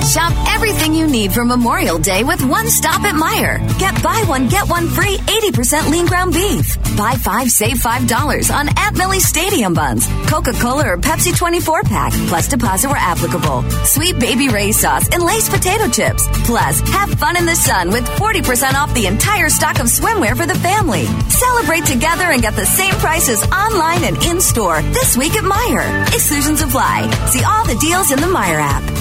[0.02, 3.60] Shop everything you need for Memorial Day with one stop at Meijer.
[3.78, 6.78] Get buy one, get one free 80% lean ground beef.
[6.98, 12.14] Buy five, save $5 on Aunt Millie's Stadium buns, Coca Cola or Pepsi 24 pack,
[12.28, 13.64] plus deposit where applicable.
[13.86, 16.28] Sweet baby Ray sauce and Lay's potato chips.
[16.46, 20.48] Plus, have fun in the sun with 40% off the entire stock of swimwear for
[20.48, 21.06] the family.
[21.30, 26.08] Celebrate together and get the same prices online and in store this week at Meijer.
[26.08, 27.10] Exclusions apply.
[27.28, 29.01] See all the deals in the Meijer app.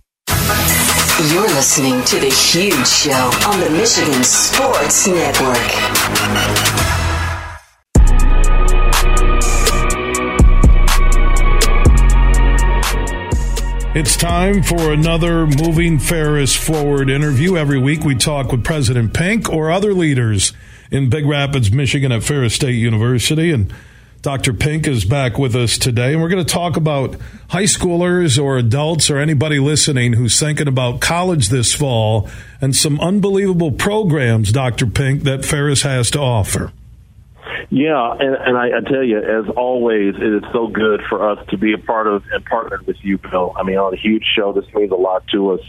[1.29, 3.11] You're listening to The Huge Show
[3.45, 5.55] on the Michigan Sports Network.
[13.95, 17.55] It's time for another Moving Ferris Forward interview.
[17.55, 20.53] Every week we talk with President Pink or other leaders
[20.89, 23.51] in Big Rapids, Michigan at Ferris State University.
[23.51, 23.71] And
[24.21, 24.53] Dr.
[24.53, 27.15] Pink is back with us today, and we're going to talk about
[27.49, 32.29] high schoolers or adults or anybody listening who's thinking about college this fall
[32.61, 34.85] and some unbelievable programs, Dr.
[34.85, 36.71] Pink, that Ferris has to offer.
[37.71, 41.43] Yeah, and, and I, I tell you, as always, it is so good for us
[41.49, 43.55] to be a part of and partnered with you, Bill.
[43.57, 45.61] I mean, on a huge show, this means a lot to us.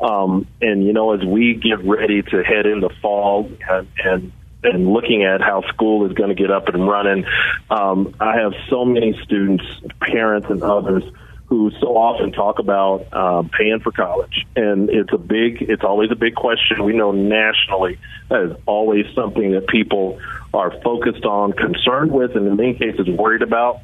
[0.00, 4.32] Um, and you know, as we get ready to head into fall and, and
[4.62, 7.24] and looking at how school is going to get up and running,
[7.70, 9.64] um, I have so many students,
[10.00, 11.04] parents, and others
[11.50, 16.10] who so often talk about uh, paying for college, and it's a big, it's always
[16.12, 16.84] a big question.
[16.84, 17.98] We know nationally
[18.28, 20.20] that is always something that people
[20.54, 23.80] are focused on, concerned with, and in many cases worried about.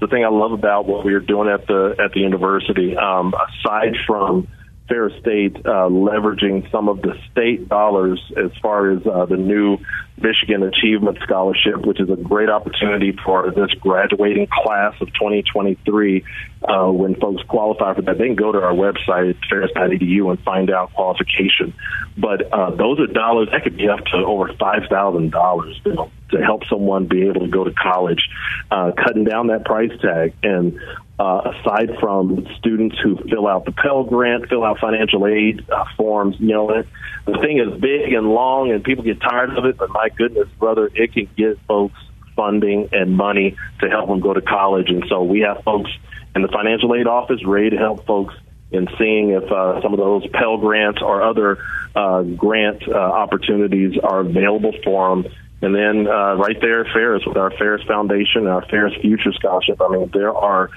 [0.00, 3.34] The thing I love about what we are doing at the at the university, um,
[3.34, 4.48] aside from
[4.88, 9.76] Ferris State uh, leveraging some of the state dollars as far as uh, the new
[10.20, 16.24] Michigan Achievement Scholarship, which is a great opportunity for this graduating class of 2023.
[16.62, 20.70] Uh, when folks qualify for that, they can go to our website, ferris.edu, and find
[20.70, 21.74] out qualification.
[22.16, 27.06] But uh, those are dollars that could be up to over $5,000 to help someone
[27.06, 28.28] be able to go to college,
[28.70, 30.34] uh, cutting down that price tag.
[30.42, 30.78] And
[31.18, 35.84] uh, aside from students who fill out the Pell Grant, fill out financial aid uh,
[35.96, 36.82] forms, you know,
[37.26, 39.76] the thing is big and long, and people get tired of it.
[39.76, 41.98] But my goodness, brother, it can get folks
[42.36, 44.88] funding and money to help them go to college.
[44.88, 45.90] And so we have folks
[46.34, 48.34] in the financial aid office ready to help folks
[48.70, 51.58] in seeing if uh, some of those Pell grants or other
[51.94, 55.32] uh, grant uh, opportunities are available for them.
[55.62, 59.80] And then uh, right there Ferris with our Ferris Foundation, our Ferris Future Scholarship.
[59.82, 60.70] I mean, there are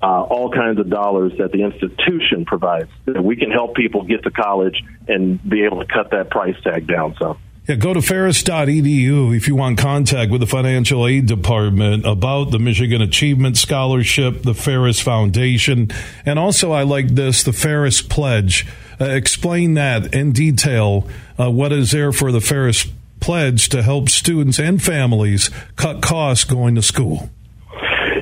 [0.00, 2.88] uh, all kinds of dollars that the institution provides.
[3.06, 6.56] That we can help people get to college and be able to cut that price
[6.62, 7.38] tag down some.
[7.68, 12.58] Yeah, go to ferris.edu if you want contact with the financial aid department about the
[12.58, 15.90] Michigan Achievement Scholarship, the Ferris Foundation,
[16.24, 18.66] and also I like this, the Ferris Pledge.
[18.98, 21.06] Uh, explain that in detail.
[21.38, 22.86] Uh, what is there for the Ferris
[23.20, 27.28] Pledge to help students and families cut costs going to school?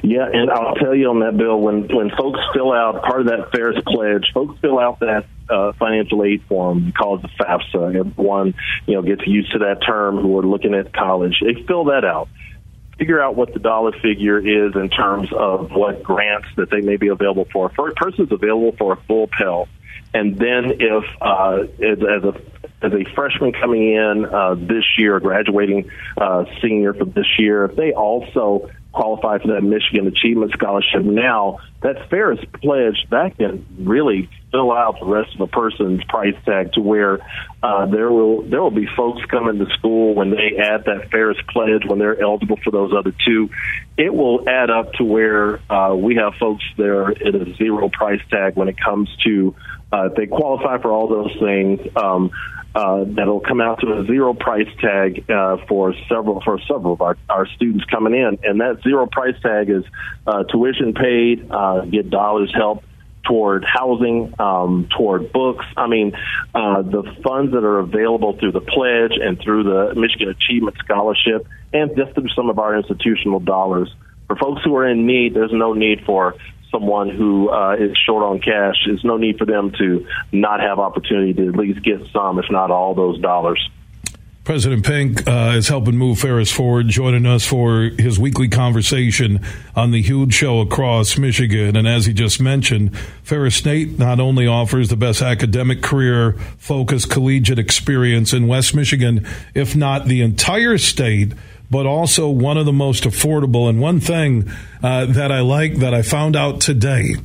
[0.07, 3.27] Yeah, and I'll tell you on that bill when when folks fill out part of
[3.27, 7.97] that Ferris pledge, folks fill out that uh, financial aid form called the FAFSA.
[7.97, 8.55] Everyone
[8.87, 11.43] you know gets used to that term who are looking at college.
[11.43, 12.29] They fill that out.
[12.99, 16.97] Figure out what the dollar figure is in terms of what grants that they may
[16.97, 17.71] be available for.
[17.71, 19.67] For a person's available for a full Pell,
[20.15, 22.41] and then if uh, as, a
[22.81, 27.75] as a freshman coming in uh, this year, graduating uh, senior for this year, if
[27.75, 34.29] they also qualify for that Michigan Achievement Scholarship now, that Ferris pledge that can really
[34.51, 37.19] fill out the rest of a person's price tag to where
[37.63, 41.37] uh, there will there will be folks coming to school when they add that Ferris
[41.49, 43.51] pledge when they're eligible for those other two.
[43.99, 48.23] It will add up to where uh, we have folks there at a zero price
[48.31, 49.55] tag when it comes to
[49.93, 51.81] uh, they qualify for all those things.
[51.95, 52.31] Um,
[52.77, 57.01] uh, that'll come out to a zero price tag uh, for several for several of
[57.01, 59.83] our, our students coming in, and that zero price tag is
[60.27, 62.85] uh, tuition paid, uh, get dollars help
[63.23, 65.65] toward housing, um, toward books.
[65.75, 66.13] I mean,
[66.55, 71.47] uh, the funds that are available through the pledge and through the Michigan Achievement Scholarship,
[71.73, 73.93] and just through some of our institutional dollars.
[74.27, 76.35] For folks who are in need, there's no need for
[76.77, 78.75] someone who uh, is short on cash.
[78.87, 82.47] There's no need for them to not have opportunity to at least get some, if
[82.51, 83.69] not all, those dollars.
[84.45, 89.41] President Pink uh, is helping move Ferris forward, joining us for his weekly conversation
[89.75, 91.75] on the huge show across Michigan.
[91.75, 97.11] And as he just mentioned, Ferris State not only offers the best academic career focused
[97.11, 101.33] collegiate experience in West Michigan, if not the entire state,
[101.71, 103.69] but also one of the most affordable.
[103.69, 104.51] And one thing
[104.83, 107.17] uh, that I like that I found out today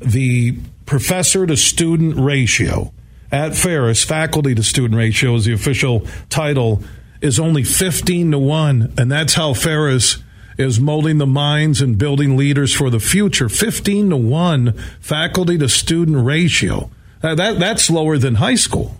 [0.00, 2.92] the professor to student ratio
[3.30, 6.82] at Ferris, faculty to student ratio is the official title,
[7.20, 8.94] is only 15 to 1.
[8.96, 10.18] And that's how Ferris
[10.56, 13.48] is molding the minds and building leaders for the future.
[13.48, 16.90] 15 to 1 faculty to student ratio.
[17.22, 18.96] Uh, that, that's lower than high school.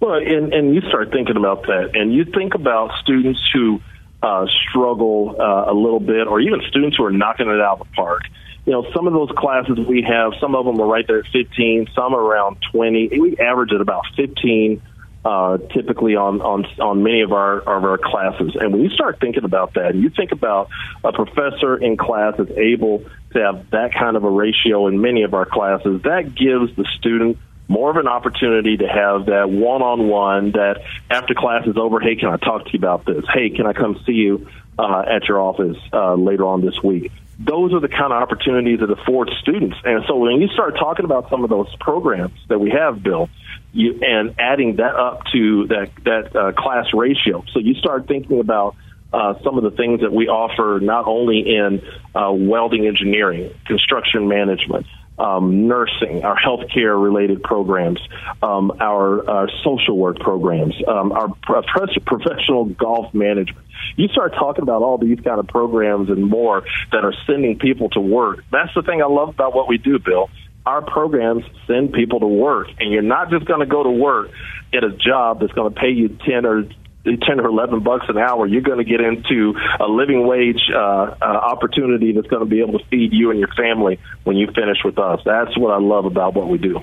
[0.00, 3.80] Well, and, and you start thinking about that, and you think about students who
[4.22, 7.88] uh, struggle uh, a little bit, or even students who are knocking it out of
[7.88, 8.22] the park
[8.64, 11.26] you know, some of those classes we have, some of them are right there at
[11.32, 13.08] 15, some around 20.
[13.18, 14.80] We average at about 15
[15.24, 18.56] uh, typically on, on on many of our of our classes.
[18.58, 20.68] And when you start thinking about that, and you think about
[21.04, 25.22] a professor in class that's able to have that kind of a ratio in many
[25.22, 27.38] of our classes, that gives the student
[27.72, 30.52] more of an opportunity to have that one-on-one.
[30.52, 33.24] That after class is over, hey, can I talk to you about this?
[33.32, 34.46] Hey, can I come see you
[34.78, 37.10] uh, at your office uh, later on this week?
[37.44, 39.76] those are the kind of opportunities that afford students.
[39.84, 43.28] And so when you start talking about some of those programs that we have, Bill,
[43.72, 48.38] you, and adding that up to that that uh, class ratio, so you start thinking
[48.38, 48.76] about
[49.12, 51.82] uh, some of the things that we offer not only in
[52.14, 54.86] uh, welding engineering, construction management,
[55.18, 58.00] um, nursing, our healthcare related programs,
[58.42, 63.66] um, our, our, social work programs, um, our professional golf management.
[63.96, 67.90] You start talking about all these kind of programs and more that are sending people
[67.90, 68.44] to work.
[68.50, 70.30] That's the thing I love about what we do, Bill.
[70.64, 74.30] Our programs send people to work, and you're not just going to go to work
[74.72, 76.64] at a job that's going to pay you 10 or
[77.04, 80.78] 10 or 11 bucks an hour, you're going to get into a living wage uh,
[80.78, 84.46] uh, opportunity that's going to be able to feed you and your family when you
[84.46, 85.20] finish with us.
[85.24, 86.82] That's what I love about what we do.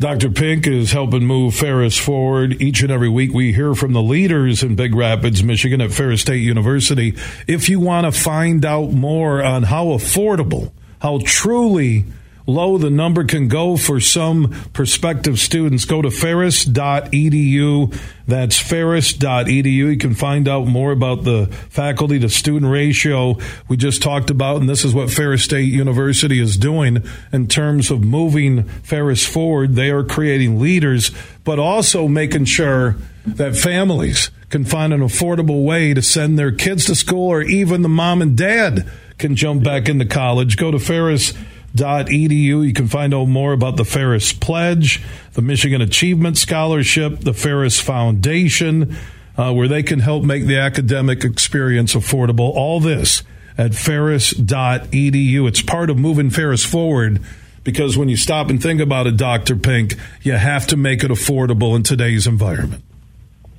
[0.00, 0.30] Dr.
[0.30, 2.62] Pink is helping move Ferris forward.
[2.62, 6.20] Each and every week, we hear from the leaders in Big Rapids, Michigan at Ferris
[6.20, 7.16] State University.
[7.48, 10.70] If you want to find out more on how affordable,
[11.02, 12.04] how truly
[12.48, 15.84] low the number can go for some prospective students.
[15.84, 17.96] Go to ferris.edu.
[18.26, 19.64] That's ferris.edu.
[19.66, 23.36] You can find out more about the faculty to student ratio
[23.68, 24.60] we just talked about.
[24.60, 29.74] And this is what Ferris State University is doing in terms of moving Ferris forward.
[29.74, 31.12] They are creating leaders,
[31.44, 32.96] but also making sure
[33.26, 37.82] that families can find an affordable way to send their kids to school or even
[37.82, 40.56] the mom and dad can jump back into college.
[40.56, 41.34] Go to Ferris
[41.76, 42.66] Edu.
[42.66, 45.02] You can find out more about the Ferris Pledge,
[45.34, 48.96] the Michigan Achievement Scholarship, the Ferris Foundation,
[49.36, 52.50] uh, where they can help make the academic experience affordable.
[52.54, 53.22] All this
[53.56, 55.48] at ferris.edu.
[55.48, 57.20] It's part of moving Ferris forward
[57.64, 59.56] because when you stop and think about it, Dr.
[59.56, 62.84] Pink, you have to make it affordable in today's environment.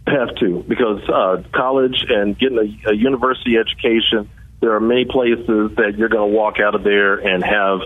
[0.08, 4.28] Have to, because uh, college and getting a, a university education
[4.62, 7.80] there are many places that you're going to walk out of there and have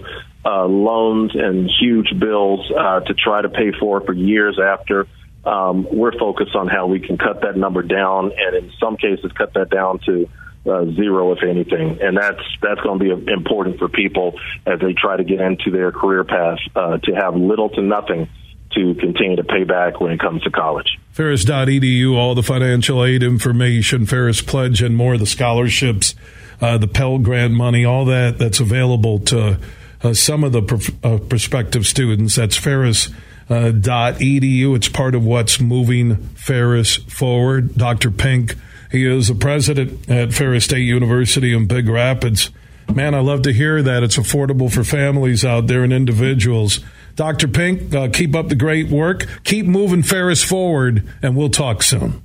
[0.46, 5.08] uh, loans and huge bills uh, to try to pay for for years after.
[5.46, 9.32] Um, we're focused on how we can cut that number down, and in some cases,
[9.38, 10.30] cut that down to
[10.66, 12.00] uh, zero, if anything.
[12.02, 15.70] And that's that's going to be important for people as they try to get into
[15.72, 18.30] their career path uh, to have little to nothing
[18.72, 20.98] to continue to pay back when it comes to college.
[21.12, 26.16] Ferris.edu, all the financial aid information, Ferris Pledge, and more, of the scholarships
[26.62, 29.60] uh, the Pell Grant money, all that that's available to
[30.02, 32.36] uh, some of the pr- uh, prospective students.
[32.36, 33.10] That's Ferris.
[33.50, 34.74] Uh, dot edu.
[34.74, 37.76] It's part of what's moving Ferris forward.
[37.76, 38.10] Dr.
[38.10, 38.56] Pink,
[38.90, 42.52] he is the president at Ferris State University in Big Rapids.
[42.92, 46.80] Man, I love to hear that it's affordable for families out there and individuals.
[47.16, 47.50] Dr.
[47.50, 49.28] Pink, uh, keep up the great work.
[49.44, 52.23] Keep moving Ferris forward, and we'll talk soon.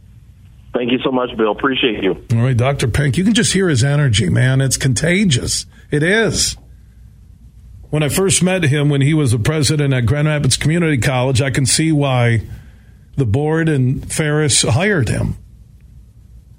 [0.79, 1.51] Thank you so much, Bill.
[1.51, 2.25] Appreciate you.
[2.31, 2.87] All right, Dr.
[2.87, 4.61] Pink, you can just hear his energy, man.
[4.61, 5.67] It's contagious.
[5.91, 6.57] It is.
[7.91, 11.43] When I first met him when he was a president at Grand Rapids Community College,
[11.43, 12.43] I can see why
[13.17, 15.37] the board and Ferris hired him.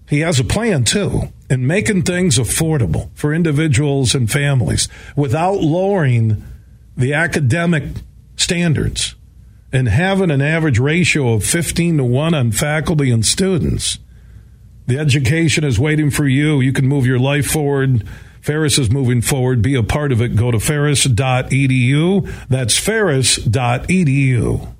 [0.09, 6.43] He has a plan, too, in making things affordable for individuals and families without lowering
[6.97, 7.85] the academic
[8.35, 9.15] standards
[9.71, 13.97] and having an average ratio of 15 to 1 on faculty and students,
[14.89, 16.59] the education is waiting for you.
[16.59, 18.05] You can move your life forward.
[18.41, 19.61] Ferris is moving forward.
[19.61, 20.35] Be a part of it.
[20.35, 22.47] Go to ferris.edu.
[22.49, 24.73] That's ferris.edu.